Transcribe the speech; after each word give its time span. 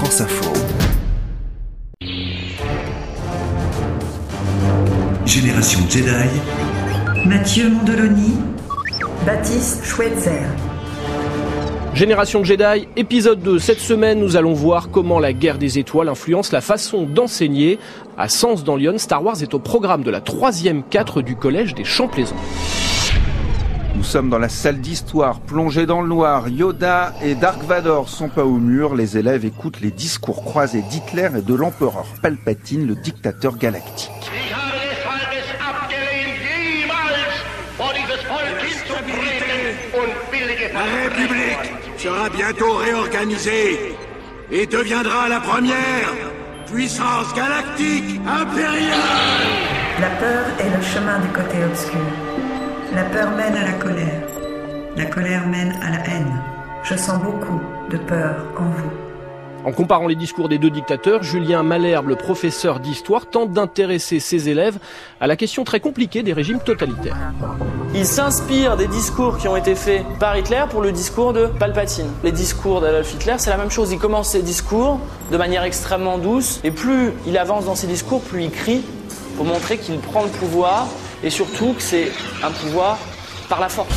France 0.00 0.22
Info. 0.22 0.50
Génération 5.26 5.80
Jedi. 5.90 7.26
Mathieu 7.26 7.68
Mondoloni, 7.68 8.32
Baptiste 9.26 9.84
Schweitzer. 9.84 10.40
Génération 11.92 12.42
Jedi, 12.44 12.88
épisode 12.96 13.42
2. 13.42 13.58
Cette 13.58 13.80
semaine, 13.80 14.20
nous 14.20 14.36
allons 14.36 14.54
voir 14.54 14.88
comment 14.90 15.18
la 15.18 15.34
guerre 15.34 15.58
des 15.58 15.78
étoiles 15.78 16.08
influence 16.08 16.50
la 16.50 16.62
façon 16.62 17.02
d'enseigner. 17.02 17.78
À 18.16 18.30
Sens 18.30 18.64
dans 18.64 18.76
Lyon, 18.76 18.96
Star 18.96 19.22
Wars 19.22 19.42
est 19.42 19.52
au 19.52 19.58
programme 19.58 20.02
de 20.02 20.10
la 20.10 20.22
troisième 20.22 20.82
4 20.82 21.20
du 21.20 21.36
collège 21.36 21.74
des 21.74 21.84
Champs-Plaisants. 21.84 22.36
Nous 24.00 24.06
sommes 24.06 24.30
dans 24.30 24.38
la 24.38 24.48
salle 24.48 24.80
d'histoire, 24.80 25.40
plongée 25.40 25.84
dans 25.84 26.00
le 26.00 26.08
noir. 26.08 26.48
Yoda 26.48 27.12
et 27.22 27.34
Dark 27.34 27.62
Vador 27.64 28.08
sont 28.08 28.30
pas 28.30 28.46
au 28.46 28.56
mur. 28.56 28.94
Les 28.94 29.18
élèves 29.18 29.44
écoutent 29.44 29.82
les 29.82 29.90
discours 29.90 30.42
croisés 30.42 30.80
d'Hitler 30.80 31.28
et 31.36 31.42
de 31.42 31.54
l'empereur 31.54 32.06
Palpatine, 32.22 32.86
le 32.86 32.94
dictateur 32.94 33.58
galactique. 33.58 34.10
La 40.72 40.80
République 40.80 41.98
sera 41.98 42.30
bientôt 42.30 42.72
réorganisée 42.76 43.94
et 44.50 44.64
deviendra 44.64 45.28
la 45.28 45.40
première 45.40 46.08
puissance 46.72 47.34
galactique 47.34 48.18
impériale. 48.26 48.98
La 50.00 50.08
peur 50.08 50.46
est 50.58 50.74
le 50.74 50.82
chemin 50.82 51.18
du 51.18 51.28
côté 51.28 51.62
obscur. 51.64 52.59
La 52.92 53.04
peur 53.04 53.30
mène 53.36 53.54
à 53.54 53.64
la 53.64 53.72
colère. 53.74 54.20
La 54.96 55.04
colère 55.04 55.46
mène 55.46 55.78
à 55.80 55.90
la 55.90 56.04
haine. 56.08 56.42
Je 56.82 56.96
sens 56.96 57.22
beaucoup 57.22 57.60
de 57.88 57.96
peur 57.96 58.34
en 58.58 58.64
vous. 58.64 58.90
En 59.64 59.70
comparant 59.70 60.08
les 60.08 60.16
discours 60.16 60.48
des 60.48 60.58
deux 60.58 60.70
dictateurs, 60.70 61.22
Julien 61.22 61.62
Malherbe, 61.62 62.08
le 62.08 62.16
professeur 62.16 62.80
d'histoire, 62.80 63.26
tente 63.26 63.52
d'intéresser 63.52 64.18
ses 64.18 64.48
élèves 64.48 64.78
à 65.20 65.28
la 65.28 65.36
question 65.36 65.62
très 65.62 65.78
compliquée 65.78 66.24
des 66.24 66.32
régimes 66.32 66.58
totalitaires. 66.58 67.16
Il 67.94 68.04
s'inspire 68.04 68.76
des 68.76 68.88
discours 68.88 69.38
qui 69.38 69.46
ont 69.46 69.56
été 69.56 69.76
faits 69.76 70.02
par 70.18 70.36
Hitler 70.36 70.64
pour 70.68 70.80
le 70.80 70.90
discours 70.90 71.32
de 71.32 71.46
Palpatine. 71.46 72.10
Les 72.24 72.32
discours 72.32 72.80
d'Adolf 72.80 73.14
Hitler, 73.14 73.34
c'est 73.38 73.50
la 73.50 73.56
même 73.56 73.70
chose. 73.70 73.92
Il 73.92 73.98
commence 74.00 74.30
ses 74.30 74.42
discours 74.42 74.98
de 75.30 75.36
manière 75.36 75.62
extrêmement 75.62 76.18
douce, 76.18 76.58
et 76.64 76.72
plus 76.72 77.12
il 77.24 77.38
avance 77.38 77.66
dans 77.66 77.76
ses 77.76 77.86
discours, 77.86 78.20
plus 78.20 78.42
il 78.42 78.50
crie 78.50 78.82
pour 79.36 79.44
montrer 79.44 79.78
qu'il 79.78 79.98
prend 80.00 80.24
le 80.24 80.28
pouvoir, 80.28 80.88
et 81.22 81.30
surtout 81.30 81.74
que 81.74 81.82
c'est 81.82 82.12
un 82.42 82.50
pouvoir 82.50 82.98
par 83.48 83.60
la 83.60 83.68
force. 83.68 83.94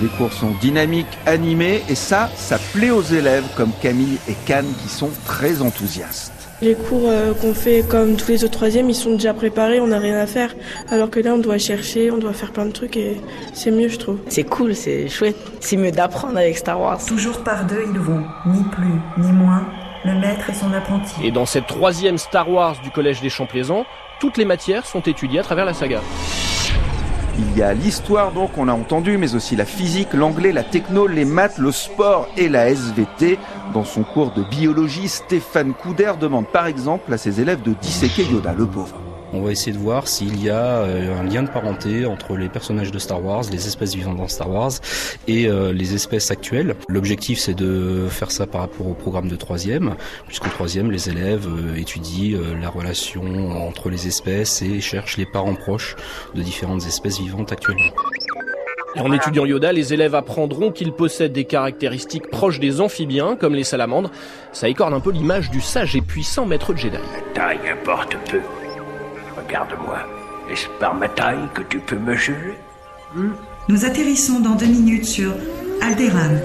Les 0.00 0.08
cours 0.08 0.32
sont 0.32 0.50
dynamiques, 0.60 1.06
animés, 1.24 1.82
et 1.88 1.94
ça, 1.94 2.28
ça 2.36 2.58
plaît 2.74 2.90
aux 2.90 3.02
élèves 3.02 3.44
comme 3.56 3.70
Camille 3.80 4.18
et 4.28 4.34
Cannes 4.44 4.72
qui 4.82 4.88
sont 4.90 5.10
très 5.24 5.62
enthousiastes. 5.62 6.32
Les 6.62 6.74
cours 6.74 7.04
euh, 7.04 7.34
qu'on 7.34 7.54
fait 7.54 7.86
comme 7.86 8.16
tous 8.16 8.28
les 8.28 8.44
autres 8.44 8.54
troisièmes, 8.54 8.88
ils 8.88 8.94
sont 8.94 9.12
déjà 9.12 9.34
préparés, 9.34 9.80
on 9.80 9.88
n'a 9.88 9.98
rien 9.98 10.18
à 10.18 10.26
faire. 10.26 10.54
Alors 10.90 11.10
que 11.10 11.20
là, 11.20 11.32
on 11.34 11.38
doit 11.38 11.58
chercher, 11.58 12.10
on 12.10 12.18
doit 12.18 12.32
faire 12.32 12.52
plein 12.52 12.66
de 12.66 12.72
trucs 12.72 12.96
et 12.96 13.20
c'est 13.52 13.70
mieux, 13.70 13.88
je 13.88 13.98
trouve. 13.98 14.18
C'est 14.28 14.44
cool, 14.44 14.74
c'est 14.74 15.08
chouette. 15.08 15.36
C'est 15.60 15.76
mieux 15.76 15.90
d'apprendre 15.90 16.38
avec 16.38 16.56
Star 16.56 16.80
Wars. 16.80 17.04
Toujours 17.04 17.42
par 17.42 17.66
deux, 17.66 17.84
ils 17.90 17.98
vont, 17.98 18.22
ni 18.46 18.62
plus, 18.64 19.00
ni 19.18 19.32
moins, 19.32 19.66
le 20.04 20.14
maître 20.14 20.48
et 20.48 20.54
son 20.54 20.72
apprenti. 20.72 21.14
Et 21.22 21.30
dans 21.30 21.46
cette 21.46 21.66
troisième 21.66 22.16
Star 22.16 22.50
Wars 22.50 22.76
du 22.82 22.90
collège 22.90 23.20
des 23.20 23.30
Champs-Plaisants, 23.30 23.84
toutes 24.18 24.38
les 24.38 24.46
matières 24.46 24.86
sont 24.86 25.00
étudiées 25.00 25.40
à 25.40 25.42
travers 25.42 25.66
la 25.66 25.74
saga. 25.74 26.00
Il 27.38 27.58
y 27.58 27.62
a 27.62 27.74
l'histoire, 27.74 28.32
donc, 28.32 28.56
on 28.56 28.66
a 28.68 28.72
entendu, 28.72 29.18
mais 29.18 29.34
aussi 29.34 29.56
la 29.56 29.66
physique, 29.66 30.14
l'anglais, 30.14 30.52
la 30.52 30.62
techno, 30.62 31.06
les 31.06 31.26
maths, 31.26 31.58
le 31.58 31.70
sport 31.70 32.28
et 32.36 32.48
la 32.48 32.68
SVT. 32.70 33.38
Dans 33.74 33.84
son 33.84 34.04
cours 34.04 34.32
de 34.32 34.42
biologie, 34.42 35.08
Stéphane 35.08 35.74
Couder 35.74 36.12
demande 36.18 36.46
par 36.46 36.66
exemple 36.66 37.12
à 37.12 37.18
ses 37.18 37.40
élèves 37.40 37.60
de 37.60 37.74
disséquer 37.74 38.24
Yoda, 38.24 38.54
le 38.54 38.66
pauvre. 38.66 39.05
On 39.36 39.42
va 39.42 39.52
essayer 39.52 39.72
de 39.72 39.78
voir 39.78 40.08
s'il 40.08 40.42
y 40.42 40.48
a 40.48 40.78
euh, 40.78 41.20
un 41.20 41.22
lien 41.22 41.42
de 41.42 41.50
parenté 41.50 42.06
entre 42.06 42.36
les 42.36 42.48
personnages 42.48 42.90
de 42.90 42.98
Star 42.98 43.22
Wars, 43.22 43.42
les 43.52 43.66
espèces 43.66 43.94
vivantes 43.94 44.16
dans 44.16 44.28
Star 44.28 44.50
Wars 44.50 44.72
et 45.28 45.46
euh, 45.46 45.74
les 45.74 45.94
espèces 45.94 46.30
actuelles. 46.30 46.74
L'objectif 46.88 47.38
c'est 47.38 47.52
de 47.52 48.06
faire 48.08 48.30
ça 48.30 48.46
par 48.46 48.62
rapport 48.62 48.86
au 48.86 48.94
programme 48.94 49.28
de 49.28 49.36
troisième, 49.36 49.94
puisqu'au 50.26 50.48
troisième 50.48 50.90
les 50.90 51.10
élèves 51.10 51.46
euh, 51.48 51.76
étudient 51.76 52.40
la 52.62 52.70
relation 52.70 53.22
entre 53.68 53.90
les 53.90 54.06
espèces 54.06 54.62
et 54.62 54.80
cherchent 54.80 55.18
les 55.18 55.26
parents 55.26 55.54
proches 55.54 55.96
de 56.34 56.40
différentes 56.40 56.86
espèces 56.86 57.20
vivantes 57.20 57.52
actuellement. 57.52 57.92
En 58.98 59.12
étudiant 59.12 59.44
Yoda, 59.44 59.72
les 59.72 59.92
élèves 59.92 60.14
apprendront 60.14 60.72
qu'il 60.72 60.92
possède 60.92 61.32
des 61.32 61.44
caractéristiques 61.44 62.30
proches 62.30 62.58
des 62.58 62.80
amphibiens, 62.80 63.36
comme 63.36 63.54
les 63.54 63.64
salamandres. 63.64 64.10
Ça 64.52 64.70
écorne 64.70 64.94
un 64.94 65.00
peu 65.00 65.10
l'image 65.10 65.50
du 65.50 65.60
sage 65.60 65.94
et 65.94 66.00
puissant 66.00 66.46
maître 66.46 66.74
Jedi. 66.74 66.96
taille 67.34 67.58
importe 67.70 68.16
peu. 68.30 68.40
Regarde-moi. 69.46 69.98
Est-ce 70.50 70.66
par 70.80 70.94
ma 70.94 71.08
taille 71.08 71.48
que 71.54 71.62
tu 71.62 71.78
peux 71.78 71.98
me 71.98 72.14
juger? 72.16 72.58
Nous 73.68 73.84
atterrissons 73.84 74.40
dans 74.40 74.54
deux 74.56 74.66
minutes 74.66 75.04
sur 75.04 75.32
Alderaan. 75.80 76.40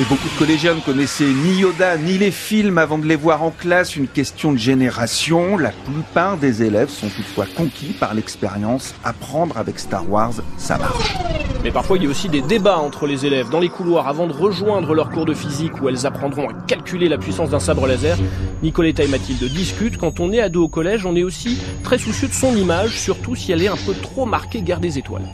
Et 0.00 0.04
beaucoup 0.04 0.28
de 0.28 0.38
collégiens 0.38 0.74
ne 0.74 0.80
connaissaient 0.80 1.24
ni 1.24 1.58
Yoda 1.58 1.96
ni 1.98 2.16
les 2.16 2.30
films 2.30 2.78
avant 2.78 2.98
de 2.98 3.06
les 3.06 3.16
voir 3.16 3.42
en 3.42 3.50
classe, 3.50 3.96
une 3.96 4.08
question 4.08 4.52
de 4.52 4.58
génération. 4.58 5.58
La 5.58 5.70
plupart 5.70 6.36
des 6.36 6.62
élèves 6.62 6.88
sont 6.88 7.08
toutefois 7.08 7.46
conquis 7.56 7.94
par 7.98 8.14
l'expérience. 8.14 8.94
Apprendre 9.04 9.58
avec 9.58 9.78
Star 9.78 10.08
Wars, 10.08 10.34
ça 10.56 10.78
marche. 10.78 11.16
Mais 11.62 11.70
parfois, 11.70 11.98
il 11.98 12.04
y 12.04 12.06
a 12.06 12.10
aussi 12.10 12.28
des 12.28 12.40
débats 12.40 12.78
entre 12.78 13.06
les 13.06 13.26
élèves 13.26 13.50
dans 13.50 13.60
les 13.60 13.68
couloirs 13.68 14.08
avant 14.08 14.26
de 14.26 14.32
rejoindre 14.32 14.94
leur 14.94 15.10
cours 15.10 15.26
de 15.26 15.34
physique 15.34 15.82
où 15.82 15.88
elles 15.88 16.06
apprendront 16.06 16.48
à 16.48 16.52
calculer 16.66 17.08
la 17.08 17.18
puissance 17.18 17.50
d'un 17.50 17.60
sabre 17.60 17.86
laser. 17.86 18.16
Nicoletta 18.62 19.02
et 19.02 19.08
Mathilde 19.08 19.44
discutent. 19.52 19.98
Quand 19.98 20.20
on 20.20 20.32
est 20.32 20.40
ado 20.40 20.64
au 20.64 20.68
collège, 20.68 21.04
on 21.04 21.14
est 21.16 21.22
aussi 21.22 21.60
très 21.82 21.98
soucieux 21.98 22.28
de 22.28 22.32
son 22.32 22.56
image, 22.56 22.98
surtout 22.98 23.34
si 23.34 23.52
elle 23.52 23.62
est 23.62 23.68
un 23.68 23.76
peu 23.76 23.94
trop 23.94 24.24
marquée 24.24 24.62
guerre 24.62 24.80
des 24.80 24.98
étoiles. 24.98 25.30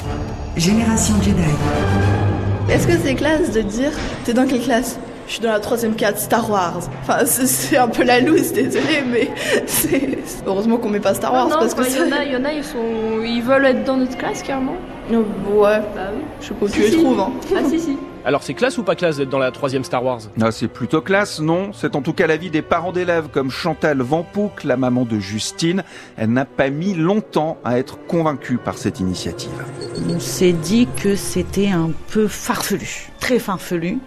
Génération 0.56 1.14
Jedi. 1.22 1.42
Est-ce 2.68 2.86
que 2.86 2.94
c'est 3.02 3.14
classe 3.14 3.52
de 3.52 3.60
dire 3.62 3.90
T'es 4.24 4.32
dans 4.32 4.46
quelle 4.46 4.60
classe? 4.60 4.98
Je 5.26 5.32
suis 5.32 5.40
dans 5.40 5.50
la 5.52 5.60
troisième 5.60 5.94
4 5.96 6.18
Star 6.18 6.48
Wars. 6.50 6.80
Enfin, 7.02 7.24
c'est- 7.24 7.76
un 7.76 7.88
peu 7.88 8.04
la 8.04 8.20
loose, 8.20 8.52
désolé, 8.52 9.02
mais 9.10 9.28
c'est. 9.66 10.18
Heureusement 10.46 10.76
qu'on 10.76 10.88
met 10.88 11.00
pas 11.00 11.14
Star 11.14 11.32
Wars 11.32 11.48
non, 11.48 11.56
parce 11.58 11.74
que 11.74 11.82
il 11.88 11.96
y 11.96 12.00
en 12.00 12.16
a, 12.16 12.24
il 12.24 12.32
y 12.32 12.36
en 12.36 12.44
a, 12.44 12.52
ils 12.52 12.64
sont, 12.64 13.22
ils 13.24 13.42
veulent 13.42 13.66
être 13.66 13.84
dans 13.84 13.96
notre 13.96 14.16
classe 14.16 14.42
carrément. 14.42 14.76
Ouais, 15.10 15.18
Bah 15.94 16.10
oui. 16.14 16.22
je 16.40 16.46
sais 16.48 16.54
pas 16.54 16.64
où 16.64 16.68
Si, 16.68 16.74
tu 16.74 16.80
les 16.82 16.90
si. 16.90 17.02
trouves. 17.02 17.20
Hein. 17.20 17.30
Ah 17.56 17.60
si 17.68 17.78
si. 17.80 17.96
Alors 18.26 18.42
c'est 18.42 18.54
classe 18.54 18.76
ou 18.76 18.82
pas 18.82 18.96
classe 18.96 19.18
d'être 19.18 19.28
dans 19.28 19.38
la 19.38 19.52
troisième 19.52 19.84
Star 19.84 20.04
Wars? 20.04 20.18
Ah, 20.40 20.50
c'est 20.50 20.66
plutôt 20.66 21.00
classe, 21.00 21.38
non? 21.38 21.70
C'est 21.72 21.94
en 21.94 22.02
tout 22.02 22.12
cas 22.12 22.26
l'avis 22.26 22.50
des 22.50 22.60
parents 22.60 22.90
d'élèves 22.90 23.28
comme 23.30 23.52
Chantal 23.52 24.02
Vampouc, 24.02 24.64
la 24.64 24.76
maman 24.76 25.04
de 25.04 25.20
Justine. 25.20 25.84
Elle 26.16 26.32
n'a 26.32 26.44
pas 26.44 26.68
mis 26.68 26.94
longtemps 26.94 27.56
à 27.64 27.78
être 27.78 28.04
convaincue 28.08 28.56
par 28.58 28.78
cette 28.78 28.98
initiative. 28.98 29.52
On 30.12 30.18
s'est 30.18 30.54
dit 30.54 30.88
que 31.00 31.14
c'était 31.14 31.68
un 31.68 31.92
peu 32.10 32.26
farfelu, 32.26 33.12
très 33.20 33.38
farfelu. 33.38 33.98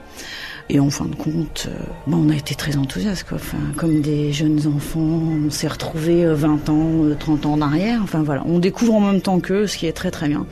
Et 0.72 0.80
en 0.80 0.92
fin 0.92 1.06
de 1.06 1.16
compte, 1.16 1.68
euh, 1.68 1.80
bah, 2.06 2.16
on 2.20 2.30
a 2.30 2.36
été 2.36 2.54
très 2.54 2.78
enthousiastes, 2.78 3.28
quoi. 3.28 3.40
Enfin, 3.42 3.58
comme 3.76 4.02
des 4.02 4.32
jeunes 4.32 4.68
enfants, 4.68 5.00
on 5.00 5.50
s'est 5.50 5.68
retrouvés 5.68 6.24
euh, 6.24 6.36
20 6.36 6.70
ans, 6.70 7.06
euh, 7.06 7.16
30 7.20 7.48
ans 7.48 7.54
en 7.54 7.62
arrière. 7.62 8.00
Enfin 8.04 8.22
voilà, 8.22 8.44
on 8.46 8.60
découvre 8.60 8.94
en 8.94 9.00
même 9.00 9.20
temps 9.20 9.40
qu'eux, 9.40 9.66
ce 9.66 9.78
qui 9.78 9.88
est 9.88 9.94
très 9.94 10.12
très 10.12 10.28
bien. 10.28 10.46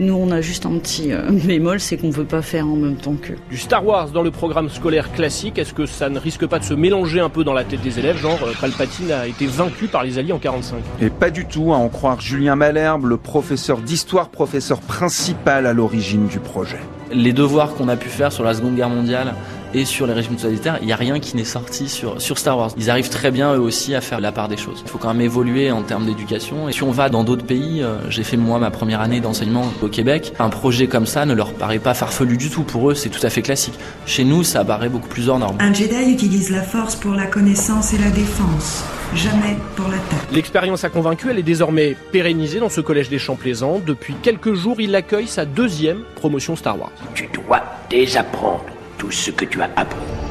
Nous, 0.00 0.12
on 0.12 0.32
a 0.32 0.40
juste 0.40 0.66
un 0.66 0.76
petit 0.78 1.12
euh, 1.12 1.30
bémol, 1.30 1.78
c'est 1.78 1.96
qu'on 1.96 2.10
peut 2.10 2.24
pas 2.24 2.42
faire 2.42 2.66
en 2.66 2.74
même 2.74 2.96
temps 2.96 3.14
qu'eux. 3.14 3.36
Du 3.48 3.58
Star 3.58 3.86
Wars 3.86 4.10
dans 4.10 4.22
le 4.22 4.32
programme 4.32 4.68
scolaire 4.70 5.12
classique, 5.12 5.56
est-ce 5.56 5.72
que 5.72 5.86
ça 5.86 6.08
ne 6.08 6.18
risque 6.18 6.46
pas 6.46 6.58
de 6.58 6.64
se 6.64 6.74
mélanger 6.74 7.20
un 7.20 7.28
peu 7.28 7.44
dans 7.44 7.52
la 7.52 7.62
tête 7.62 7.80
des 7.80 8.00
élèves 8.00 8.16
Genre, 8.16 8.40
euh, 8.42 8.52
Palpatine 8.60 9.12
a 9.12 9.28
été 9.28 9.46
vaincu 9.46 9.86
par 9.86 10.02
les 10.02 10.18
Alliés 10.18 10.32
en 10.32 10.40
45. 10.40 10.78
Et 11.00 11.10
pas 11.10 11.30
du 11.30 11.46
tout, 11.46 11.72
à 11.72 11.76
en 11.76 11.88
croire 11.88 12.20
Julien 12.20 12.56
Malherbe, 12.56 13.04
le 13.04 13.18
professeur 13.18 13.78
d'histoire, 13.78 14.30
professeur 14.30 14.80
principal 14.80 15.64
à 15.66 15.72
l'origine 15.72 16.26
du 16.26 16.40
projet. 16.40 16.80
Les 17.12 17.32
devoirs 17.32 17.74
qu'on 17.74 17.88
a 17.88 17.96
pu 17.96 18.08
faire 18.08 18.32
sur 18.32 18.44
la 18.44 18.54
Seconde 18.54 18.76
Guerre 18.76 18.88
mondiale 18.88 19.34
et 19.74 19.84
sur 19.84 20.06
les 20.06 20.12
régimes 20.12 20.36
totalitaires, 20.36 20.78
il 20.80 20.86
n'y 20.86 20.92
a 20.92 20.96
rien 20.96 21.20
qui 21.20 21.36
n'est 21.36 21.44
sorti 21.44 21.88
sur, 21.88 22.20
sur 22.20 22.38
Star 22.38 22.58
Wars. 22.58 22.70
Ils 22.76 22.90
arrivent 22.90 23.08
très 23.08 23.30
bien 23.30 23.54
eux 23.54 23.60
aussi 23.60 23.94
à 23.94 24.00
faire 24.00 24.20
la 24.20 24.32
part 24.32 24.48
des 24.48 24.56
choses. 24.56 24.82
Il 24.84 24.90
faut 24.90 24.98
quand 24.98 25.08
même 25.08 25.20
évoluer 25.20 25.70
en 25.70 25.82
termes 25.82 26.06
d'éducation. 26.06 26.68
Et 26.68 26.72
si 26.72 26.82
on 26.82 26.90
va 26.90 27.08
dans 27.08 27.24
d'autres 27.24 27.44
pays, 27.44 27.82
euh, 27.82 27.98
j'ai 28.08 28.24
fait 28.24 28.36
moi 28.36 28.58
ma 28.58 28.70
première 28.70 29.00
année 29.00 29.20
d'enseignement 29.20 29.64
au 29.82 29.88
Québec, 29.88 30.32
un 30.38 30.48
projet 30.48 30.86
comme 30.86 31.06
ça 31.06 31.26
ne 31.26 31.34
leur 31.34 31.52
paraît 31.54 31.78
pas 31.78 31.94
farfelu 31.94 32.36
du 32.36 32.50
tout. 32.50 32.62
Pour 32.62 32.90
eux, 32.90 32.94
c'est 32.94 33.08
tout 33.08 33.24
à 33.24 33.30
fait 33.30 33.42
classique. 33.42 33.78
Chez 34.06 34.24
nous, 34.24 34.42
ça 34.42 34.64
paraît 34.64 34.88
beaucoup 34.88 35.08
plus 35.08 35.28
hors 35.28 35.38
norme. 35.38 35.56
Un 35.60 35.72
Jedi 35.72 36.10
utilise 36.12 36.50
la 36.50 36.62
force 36.62 36.96
pour 36.96 37.12
la 37.12 37.26
connaissance 37.26 37.94
et 37.94 37.98
la 37.98 38.10
défense, 38.10 38.84
jamais 39.14 39.56
pour 39.76 39.88
l'attaque. 39.88 40.32
L'expérience 40.32 40.84
a 40.84 40.88
convaincu, 40.88 41.28
elle 41.30 41.38
est 41.38 41.42
désormais 41.42 41.96
pérennisée 42.12 42.60
dans 42.60 42.68
ce 42.68 42.80
collège 42.80 43.08
des 43.08 43.18
Champs-Plaisants. 43.18 43.80
Depuis 43.86 44.14
quelques 44.22 44.54
jours, 44.54 44.80
il 44.80 44.94
accueille 44.94 45.28
sa 45.28 45.44
deuxième 45.44 46.02
promotion 46.16 46.56
Star 46.56 46.78
Wars. 46.78 46.92
Tu 47.14 47.28
dois 47.32 47.62
désapprendre 47.88 48.64
tout 49.00 49.10
ce 49.10 49.30
que 49.30 49.46
tu 49.46 49.62
as 49.62 49.70
appris. 49.76 50.29